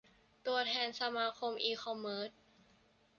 [0.45, 2.29] ตัวแทนสมาคมอีคอมเมิร์ช